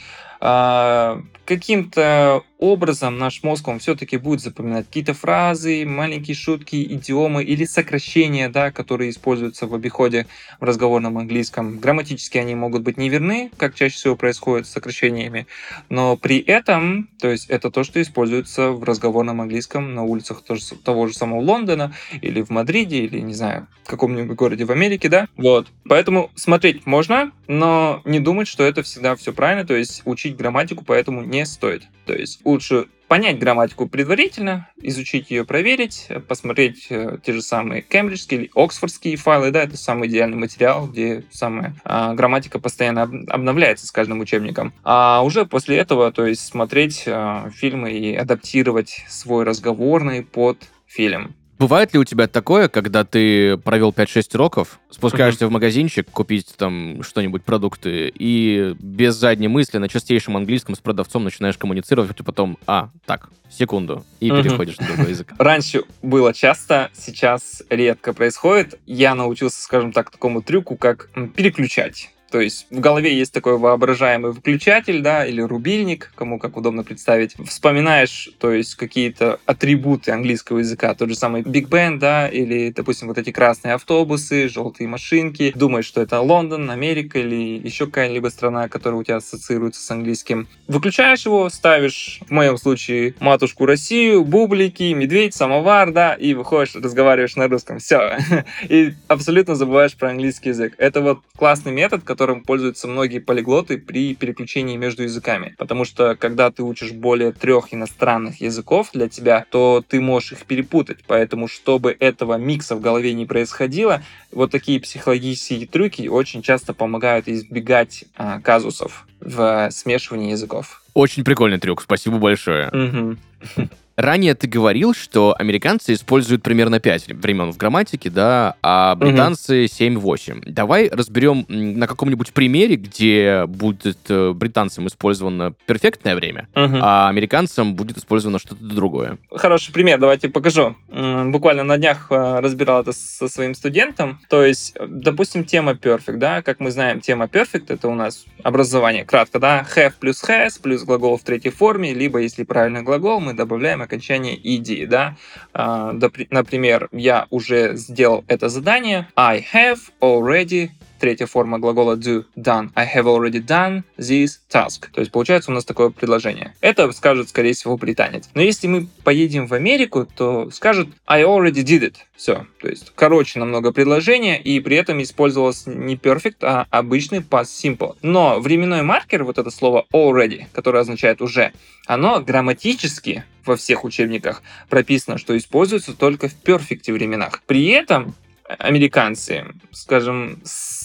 [1.44, 8.48] каким-то образом наш мозг, он все-таки будет запоминать какие-то фразы, маленькие шутки, идиомы или сокращения,
[8.48, 10.26] да, которые используются в обиходе
[10.61, 11.78] в разговорном английском.
[11.78, 15.48] Грамматически они могут быть неверны, как чаще всего происходит с сокращениями,
[15.88, 20.42] но при этом, то есть это то, что используется в разговорном английском на улицах
[20.85, 25.09] того же самого Лондона или в Мадриде, или, не знаю, в каком-нибудь городе в Америке,
[25.09, 25.66] да, вот.
[25.88, 30.37] Поэтому смотреть можно, но не думать, что это всегда все правильно, то есть учить учить
[30.37, 31.83] грамматику, поэтому не стоит.
[32.07, 38.40] То есть лучше понять грамматику предварительно, изучить ее, проверить, посмотреть э, те же самые кембриджские
[38.40, 43.92] или оксфордские файлы, да, это самый идеальный материал, где самая а, грамматика постоянно обновляется с
[43.92, 44.73] каждым учебником.
[44.83, 51.35] А уже после этого, то есть смотреть а, фильмы и адаптировать свой разговорный под фильм.
[51.62, 55.48] Бывает ли у тебя такое, когда ты провел 5-6 уроков, спускаешься mm-hmm.
[55.48, 61.22] в магазинчик купить там что-нибудь, продукты, и без задней мысли на чистейшем английском с продавцом
[61.22, 64.42] начинаешь коммуницировать, и потом, а, так, секунду, и mm-hmm.
[64.42, 65.35] переходишь на другой язык.
[65.38, 68.81] Раньше было часто, сейчас редко происходит.
[68.85, 72.12] Я научился, скажем так, такому трюку, как переключать.
[72.33, 77.37] То есть в голове есть такой воображаемый выключатель, да, или рубильник, кому как удобно представить.
[77.47, 83.09] Вспоминаешь, то есть какие-то атрибуты английского языка, тот же самый Big Ben, да, или, допустим,
[83.09, 85.53] вот эти красные автобусы, желтые машинки.
[85.55, 90.49] Думаешь, что это Лондон, Америка или еще какая-либо страна, которая у тебя ассоциируется с английским.
[90.68, 97.37] Выключаешь его, ставишь, в моем случае, матушку Россию, бублики, медведь, самовар, да, и выходишь, разговариваешь
[97.37, 97.79] на русском.
[97.79, 98.16] Все.
[98.71, 100.75] И абсолютно забываешь про английский язык.
[100.79, 105.56] Это вот классный метод, который которым пользуются многие полиглоты при переключении между языками.
[105.58, 110.44] Потому что, когда ты учишь более трех иностранных языков для тебя, то ты можешь их
[110.44, 110.98] перепутать.
[111.08, 117.26] Поэтому, чтобы этого микса в голове не происходило, вот такие психологические трюки очень часто помогают
[117.26, 120.80] избегать а, казусов в смешивании языков.
[120.94, 122.68] Очень прикольный трюк, спасибо большое.
[122.68, 123.68] Угу.
[124.02, 130.42] Ранее ты говорил, что американцы используют примерно 5 времен в грамматике, да, а британцы 7-8.
[130.46, 136.78] Давай разберем на каком-нибудь примере, где будет э, британцам использовано перфектное время, Угу.
[136.80, 139.18] а американцам будет использовано что-то другое.
[139.30, 140.74] Хороший пример, давайте покажу.
[140.88, 144.18] Буквально на днях э, разбирал это со своим студентом.
[144.28, 148.24] То есть, э, допустим, тема perfect, да, как мы знаем, тема perfect это у нас
[148.42, 153.20] образование, кратко, да, have плюс has плюс глагол в третьей форме, либо, если правильный глагол,
[153.20, 155.16] мы добавляем окончание ed, да.
[155.52, 155.92] А,
[156.31, 160.70] Например, я уже сделал это задание, I have already
[161.02, 162.70] третья форма глагола do, done.
[162.76, 164.88] I have already done this task.
[164.92, 166.54] То есть получается у нас такое предложение.
[166.60, 168.30] Это скажет, скорее всего, британец.
[168.34, 171.96] Но если мы поедем в Америку, то скажет I already did it.
[172.14, 172.46] Все.
[172.60, 177.96] То есть короче намного предложение, и при этом использовалось не perfect, а обычный past simple.
[178.02, 181.52] Но временной маркер, вот это слово already, которое означает уже,
[181.88, 187.42] оно грамматически во всех учебниках прописано, что используется только в перфекте временах.
[187.46, 188.14] При этом
[188.58, 190.42] американцы, скажем,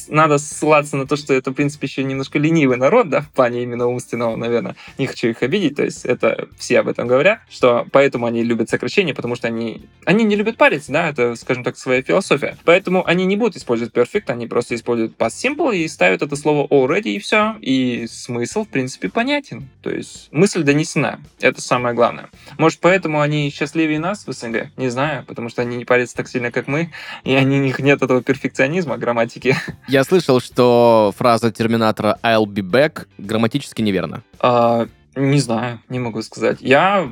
[0.08, 3.64] надо ссылаться на то, что это, в принципе, еще немножко ленивый народ, да, в плане
[3.64, 4.76] именно умственного, наверное.
[4.98, 8.70] Не хочу их обидеть, то есть это все об этом говорят, что поэтому они любят
[8.70, 12.58] сокращения, потому что они, они не любят париться, да, это, скажем так, своя философия.
[12.64, 16.68] Поэтому они не будут использовать perfect, они просто используют past simple и ставят это слово
[16.68, 17.56] already и все.
[17.62, 19.70] И смысл, в принципе, понятен.
[19.82, 21.20] То есть мысль донесена.
[21.40, 22.30] Это самое главное.
[22.58, 24.72] Может, поэтому они счастливее нас в СНГ?
[24.78, 26.92] Не знаю, потому что они не парятся так сильно, как мы,
[27.24, 29.56] и они, них нет этого перфекционизма грамматики.
[29.88, 34.24] Я слышал, что фраза терминатора I'll be back грамматически неверно.
[34.40, 36.58] А, не знаю, не могу сказать.
[36.62, 37.10] Я...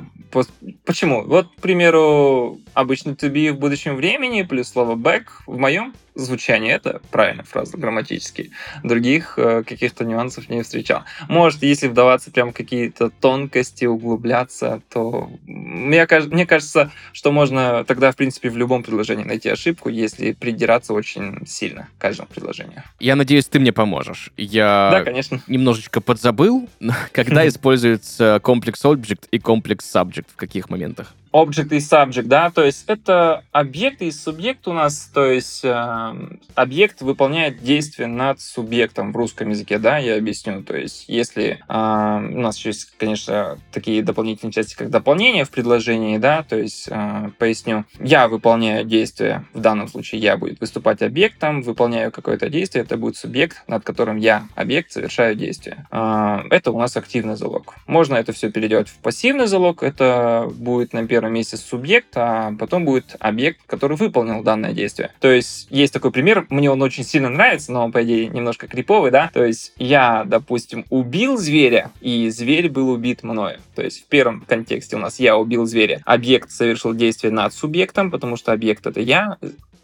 [0.86, 1.24] Почему?
[1.24, 6.72] Вот, к примеру, обычно to be в будущем времени плюс слово back в моем звучании
[6.72, 8.52] это правильная фраза грамматически.
[8.84, 11.04] Других э, каких-то нюансов не встречал.
[11.28, 18.16] Может, если вдаваться прям какие-то тонкости, углубляться, то мне, мне кажется, что можно тогда, в
[18.16, 22.84] принципе, в любом предложении найти ошибку, если придираться очень сильно к каждому предложению.
[23.00, 24.32] Я надеюсь, ты мне поможешь.
[24.38, 25.42] Я Да, конечно.
[25.48, 26.70] немножечко подзабыл,
[27.12, 31.14] когда используется комплекс object и комплекс subject в каких моментах.
[31.36, 36.14] Object и subject, да, то есть это объект и субъект у нас, то есть э,
[36.56, 41.74] объект выполняет действие над субъектом в русском языке, да, я объясню, то есть если э,
[41.74, 46.88] у нас еще есть, конечно, такие дополнительные части, как дополнение в предложении, да, то есть
[46.90, 52.86] э, поясню, я выполняю действие, в данном случае я будет выступать объектом, выполняю какое-то действие,
[52.86, 55.86] это будет субъект, над которым я, объект, совершаю действие.
[55.92, 57.76] Э, это у нас активный залог.
[57.88, 62.86] Можно это все переделать в пассивный залог, это будет на первом месте субъект, а потом
[62.86, 65.12] будет объект, который выполнил данное действие.
[65.20, 68.68] То есть есть такой пример, мне он очень сильно нравится, но он, по идее, немножко
[68.68, 69.30] криповый, да?
[69.34, 73.60] То есть я, допустим, убил зверя, и зверь был убит мною.
[73.76, 76.02] То есть в первом контексте у нас я убил зверя.
[76.06, 79.38] Объект совершил действие над субъектом, потому что объект это я,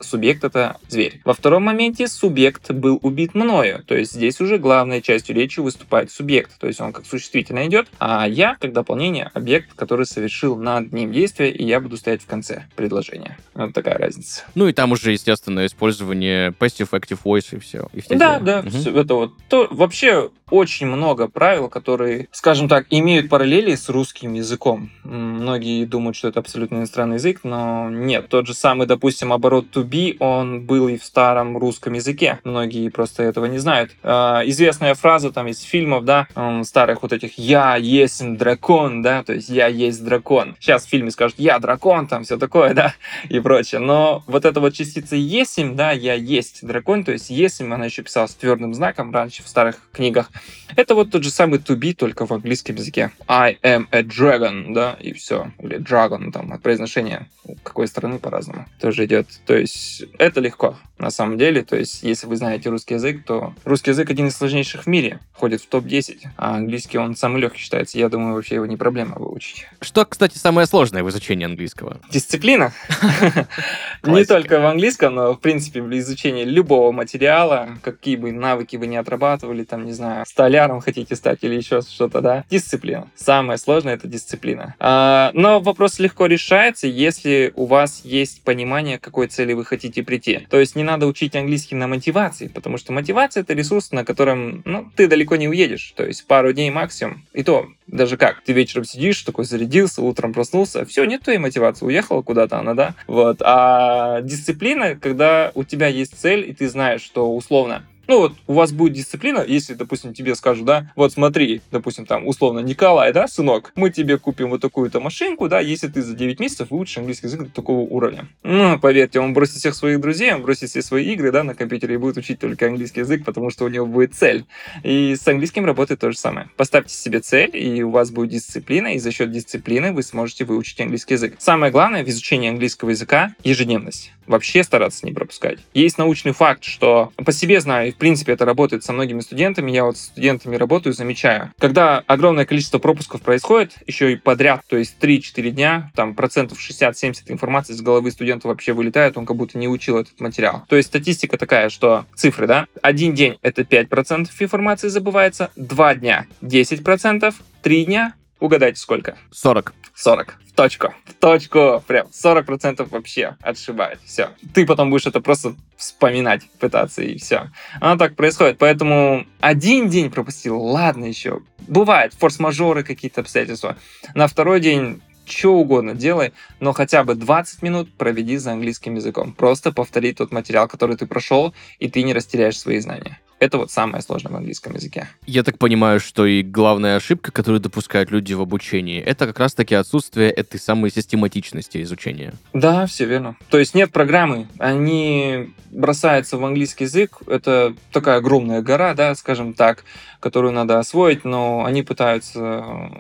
[0.04, 1.22] субъект это зверь.
[1.26, 6.12] Во втором моменте субъект был убит мною, то есть здесь уже главной частью речи выступает
[6.12, 10.92] субъект, то есть он как существительно идет, а я как дополнение объект, который совершил над
[10.92, 13.38] ним действие, и я буду стоять в конце предложения.
[13.54, 14.44] Вот такая разница.
[14.56, 17.88] Ну и там уже, естественно, использование passive, active voice и все.
[17.94, 18.62] И все Да, дела.
[18.64, 19.34] да, всё это вот.
[19.50, 24.90] То, вообще очень много правил, которые, скажем так, имеют параллели с русским языком.
[25.04, 28.28] Многие думают, что это абсолютно иностранный язык, но нет.
[28.28, 32.40] Тот же самый, допустим, оборот to be, он был и в старом русском языке.
[32.44, 33.92] Многие просто этого не знают.
[34.04, 36.28] А, Известная фраза там из фильмов, да,
[36.64, 40.56] старых вот этих «я есть дракон», да, то есть «я есть дракон».
[40.60, 42.94] Сейчас в фильме скажут «я дракон», там все такое, да,
[43.30, 43.80] и прочее.
[43.80, 48.02] Но вот эта вот частица «есим», да, «я есть дракон», то есть «есим», она еще
[48.04, 50.32] писалась твердым знаком раньше в старых книгах.
[50.76, 53.12] Это вот тот же самый to be, только в английском языке.
[53.28, 55.52] I am a dragon, да, и все.
[55.60, 57.28] Или dragon, там, от произношения
[57.64, 59.28] какой страны по-разному тоже идет.
[59.46, 59.76] То есть
[60.18, 61.64] это легко, на самом деле.
[61.64, 65.20] То есть если вы знаете русский язык, то русский язык один из сложнейших в мире,
[65.34, 67.98] входит в топ-10, а английский он самый легкий считается.
[67.98, 69.66] Я думаю, вообще его не проблема выучить.
[69.82, 72.00] Что, кстати, самое сложное в изучении английского?
[72.12, 72.74] Дисциплина.
[74.04, 78.88] Не только в английском, но, в принципе, в изучении любого материала, какие бы навыки вы
[78.88, 82.46] не отрабатывали, там, не знаю, столяром хотите стать или еще что-то, да.
[82.50, 83.08] Дисциплина.
[83.16, 84.76] Самое сложное— это дисциплина.
[84.80, 90.48] А, Но вопрос легко решается, если у вас есть понимание, какой цели вы хотите прийти.
[90.50, 94.62] То есть не надо учить английский на мотивации, потому что мотивация— это ресурс, на котором
[94.66, 95.94] ну, ты далеко не уедешь.
[95.96, 97.26] То есть пару дней максимум.
[97.34, 101.86] И то, даже как, ты вечером сидишь, такой зарядился, утром проснулся, все, нет твоей мотивации,
[101.86, 102.96] уехала куда-то она, да?
[103.08, 103.42] Вот.
[103.42, 108.54] А дисциплина, когда у тебя есть цель, и ты знаешь, что условно ну вот у
[108.56, 113.26] вас будет дисциплина, если, допустим, тебе скажут, да, вот смотри, допустим, там, условно, Николай, да,
[113.26, 117.28] сынок, мы тебе купим вот такую-то машинку, да, если ты за 9 месяцев выучишь английский
[117.28, 118.28] язык до такого уровня.
[118.44, 121.94] Ну, поверьте, он бросит всех своих друзей, он бросит все свои игры, да, на компьютере
[121.94, 124.44] и будет учить только английский язык, потому что у него будет цель.
[124.84, 126.50] И с английским работает то же самое.
[126.58, 130.82] Поставьте себе цель, и у вас будет дисциплина, и за счет дисциплины вы сможете выучить
[130.82, 131.36] английский язык.
[131.40, 134.12] Самое главное в изучении английского языка— ежедневность.
[134.28, 135.60] Вообще стараться не пропускать.
[135.74, 139.70] Есть научный факт, что по себе знаю, принципе, это работает со многими студентами.
[139.70, 141.52] Я вот с студентами работаю, замечаю.
[141.60, 147.26] Когда огромное количество пропусков происходит, еще и подряд, то есть 3-4 дня, там процентов 60-70
[147.28, 150.64] информации с головы студента вообще вылетает, он как будто не учил этот материал.
[150.68, 156.26] То есть статистика такая, что цифры, да, один день это 5% информации забывается, два дня
[156.42, 159.18] 10%, три дня Угадайте, сколько?
[159.30, 159.72] 40.
[159.94, 160.36] 40.
[160.48, 160.94] В точку.
[161.06, 161.84] В точку.
[161.86, 164.00] Прям 40% вообще отшибает.
[164.04, 164.32] Все.
[164.56, 167.52] Ты потом будешь это просто вспоминать, пытаться, и все.
[167.80, 168.58] Оно так происходит.
[168.58, 171.42] Поэтому один день пропустил, ладно еще.
[171.68, 173.78] Бывает, форс-мажоры какие-то обстоятельства.
[174.16, 179.34] На второй день что угодно делай, но хотя бы 20 минут проведи за английским языком.
[179.34, 183.20] Просто повтори тот материал, который ты прошел, и ты не растеряешь свои знания.
[183.42, 185.10] Это вот самое сложное в английском языке.
[185.26, 189.74] Я так понимаю, что и главная ошибка, которую допускают люди в обучении, это как раз-таки
[189.74, 192.34] отсутствие этой самой систематичности изучения.
[192.54, 193.36] Да, все верно.
[193.50, 199.56] То есть нет программы, они бросаются в английский язык, это такая огромная гора, да, скажем
[199.56, 199.86] так,
[200.20, 202.92] которую надо освоить, но они пытаются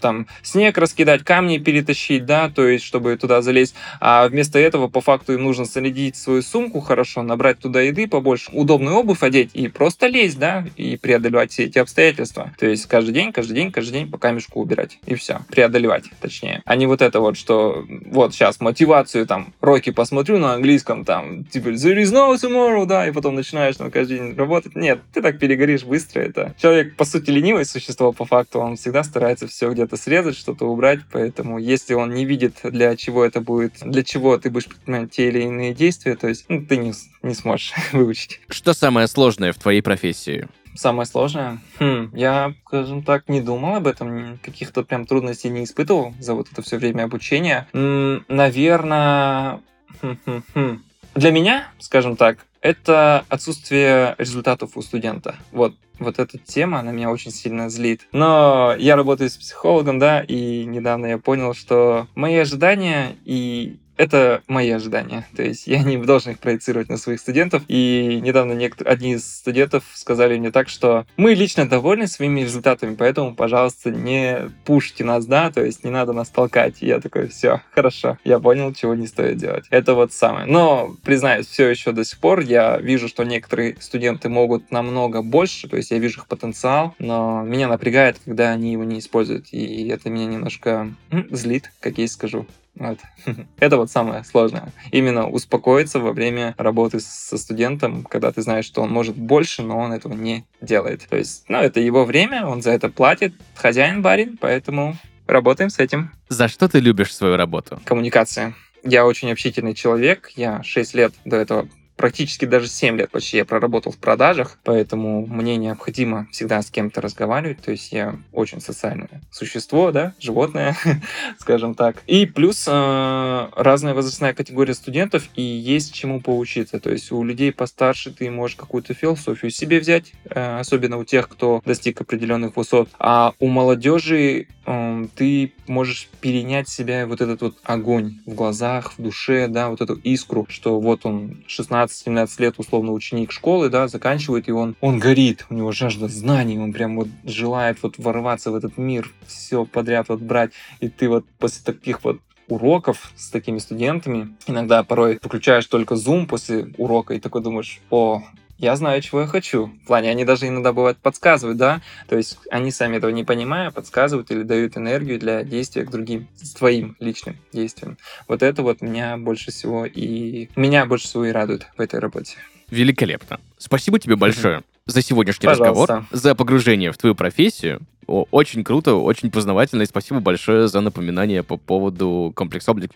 [0.00, 5.00] там снег раскидать, камни перетащить, да, то есть чтобы туда залезть, а вместо этого по
[5.00, 9.68] факту им нужно зарядить свою сумку хорошо, набрать туда еды побольше, удобную обувь одеть и
[9.68, 12.54] просто просто лезть, да, и преодолевать все эти обстоятельства.
[12.58, 14.98] То есть каждый день, каждый день, каждый день по камешку убирать.
[15.04, 15.40] И все.
[15.50, 16.62] Преодолевать, точнее.
[16.64, 21.44] А не вот это вот, что вот сейчас мотивацию там, роки посмотрю на английском, там,
[21.44, 24.74] типа, there is no tomorrow, да, и потом начинаешь там каждый день работать.
[24.74, 26.20] Нет, ты так перегоришь быстро.
[26.20, 30.64] Это человек, по сути, ленивое существо по факту, он всегда старается все где-то срезать, что-то
[30.64, 35.10] убрать, поэтому если он не видит, для чего это будет, для чего ты будешь предпринимать
[35.10, 38.40] те или иные действия, то есть ну, ты не, не сможешь выучить.
[38.48, 40.46] Что самое сложное в твоей твоей профессии?
[40.76, 41.58] Самое сложное?
[41.78, 46.48] Хм, я, скажем так, не думал об этом, каких-то прям трудностей не испытывал за вот
[46.52, 47.66] это все время обучения.
[47.72, 49.60] М-м, наверное,
[50.00, 50.82] хм-хм-хм.
[51.14, 55.36] для меня, скажем так, это отсутствие результатов у студента.
[55.52, 58.08] Вот, вот эта тема, она меня очень сильно злит.
[58.12, 64.42] Но я работаю с психологом, да, и недавно я понял, что мои ожидания и это
[64.48, 65.26] мои ожидания.
[65.36, 67.62] То есть я не должен их проецировать на своих студентов.
[67.68, 72.94] И недавно некоторые, одни из студентов сказали мне так, что мы лично довольны своими результатами,
[72.94, 76.76] поэтому, пожалуйста, не пушите нас, да, то есть не надо нас толкать.
[76.80, 79.64] И я такой, все, хорошо, я понял, чего не стоит делать.
[79.70, 80.46] Это вот самое.
[80.46, 85.68] Но, признаюсь, все еще до сих пор я вижу, что некоторые студенты могут намного больше,
[85.68, 89.46] то есть я вижу их потенциал, но меня напрягает, когда они его не используют.
[89.52, 90.94] И это меня немножко
[91.30, 92.46] злит, как я и скажу.
[92.76, 92.98] Вот.
[93.58, 94.72] Это вот самое сложное.
[94.90, 99.78] Именно успокоиться во время работы со студентом, когда ты знаешь, что он может больше, но
[99.78, 101.06] он этого не делает.
[101.08, 105.78] То есть, ну, это его время, он за это платит, хозяин барин, поэтому работаем с
[105.78, 106.10] этим.
[106.28, 107.80] За что ты любишь свою работу?
[107.84, 108.54] Коммуникация.
[108.82, 110.32] Я очень общительный человек.
[110.36, 115.26] Я 6 лет до этого практически даже 7 лет почти я проработал в продажах, поэтому
[115.26, 120.76] мне необходимо всегда с кем-то разговаривать, то есть я очень социальное существо, да, животное,
[121.38, 122.02] скажем так.
[122.06, 127.52] И плюс э, разная возрастная категория студентов, и есть чему поучиться, то есть у людей
[127.52, 132.88] постарше ты можешь какую-то философию себе взять, э, особенно у тех, кто достиг определенных высот,
[132.98, 139.02] а у молодежи э, ты можешь перенять себя вот этот вот огонь в глазах, в
[139.02, 143.88] душе, да, вот эту искру, что вот он 16 16-17 лет условно ученик школы, да,
[143.88, 148.50] заканчивает, и он, он горит, у него жажда знаний, он прям вот желает вот ворваться
[148.50, 153.30] в этот мир, все подряд вот брать, и ты вот после таких вот уроков с
[153.30, 154.34] такими студентами.
[154.46, 158.22] Иногда порой выключаешь только Zoom после урока и такой думаешь, о,
[158.58, 159.66] я знаю, чего я хочу.
[159.66, 163.70] В плане, они даже иногда бывают подсказывают, да, то есть они сами этого не понимая,
[163.70, 167.98] подсказывают или дают энергию для действия к другим, с твоим личным действием.
[168.28, 172.36] Вот это вот меня больше всего и меня больше всего и радует в этой работе.
[172.70, 173.40] Великолепно.
[173.58, 175.94] Спасибо тебе большое за сегодняшний Пожалуйста.
[175.94, 177.80] разговор, за погружение в твою профессию.
[178.06, 182.92] Очень круто, очень познавательно, и спасибо большое за напоминание по поводу комплекс Object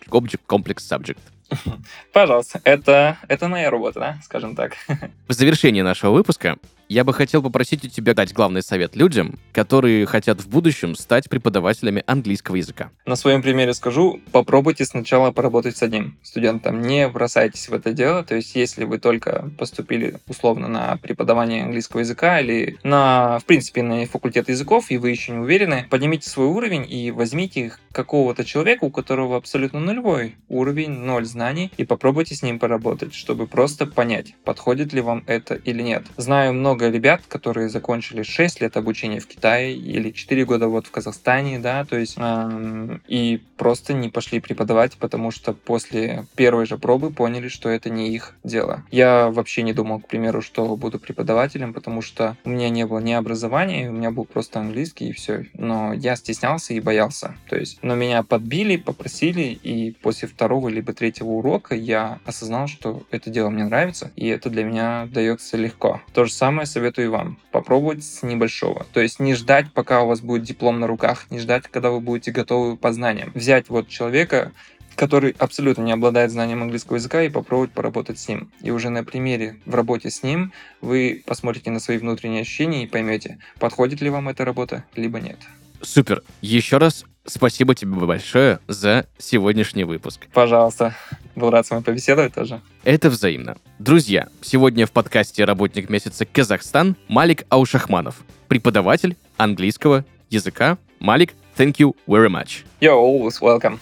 [0.46, 1.18] Complex Subject.
[2.12, 4.72] Пожалуйста, это, это моя работа, да, скажем так.
[5.28, 10.06] В завершении нашего выпуска я бы хотел попросить у тебя дать главный совет людям, которые
[10.06, 12.90] хотят в будущем стать преподавателями английского языка.
[13.04, 18.24] На своем примере скажу, попробуйте сначала поработать с одним студентом, не бросайтесь в это дело,
[18.24, 23.82] то есть если вы только поступили условно на преподавание английского языка или на, в принципе,
[23.82, 28.84] на факультет языков, и вы еще не уверены, поднимите свой уровень и возьмите какого-то человека,
[28.84, 31.37] у которого абсолютно нулевой уровень, ноль знаний,
[31.76, 36.06] и попробуйте с ним поработать, чтобы просто понять, подходит ли вам это или нет.
[36.16, 40.90] Знаю много ребят, которые закончили 6 лет обучения в Китае или 4 года вот в
[40.90, 46.78] Казахстане, да, то есть э, и просто не пошли преподавать, потому что после первой же
[46.78, 48.84] пробы поняли, что это не их дело.
[48.90, 52.98] Я вообще не думал, к примеру, что буду преподавателем, потому что у меня не было
[52.98, 55.46] ни образования, у меня был просто английский и все.
[55.54, 57.36] Но я стеснялся и боялся.
[57.48, 63.02] То есть, но меня подбили, попросили, и после второго либо третьего урока я осознал, что
[63.10, 66.00] это дело мне нравится, и это для меня дается легко.
[66.12, 68.86] То же самое советую вам попробовать с небольшого.
[68.92, 72.00] То есть не ждать, пока у вас будет диплом на руках, не ждать, когда вы
[72.00, 73.32] будете готовы по знаниям.
[73.34, 74.52] Взять вот человека,
[74.96, 78.50] который абсолютно не обладает знанием английского языка, и попробовать поработать с ним.
[78.62, 82.86] И уже на примере в работе с ним вы посмотрите на свои внутренние ощущения и
[82.86, 85.38] поймете, подходит ли вам эта работа, либо нет.
[85.80, 86.24] Супер.
[86.40, 90.26] Еще раз спасибо тебе большое за сегодняшний выпуск.
[90.32, 90.94] Пожалуйста.
[91.36, 92.60] Был рад с вами побеседовать тоже.
[92.84, 93.56] Это взаимно.
[93.78, 98.16] Друзья, сегодня в подкасте «Работник месяца Казахстан» Малик Аушахманов,
[98.48, 100.78] преподаватель английского языка.
[100.98, 102.64] Малик, thank you very much.
[102.80, 103.78] You're always welcome.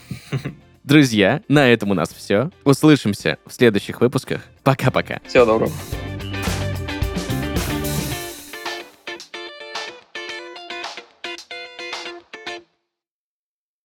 [0.85, 2.51] Друзья, на этом у нас все.
[2.65, 4.43] Услышимся в следующих выпусках.
[4.63, 5.21] Пока-пока.
[5.27, 5.73] Всего доброго.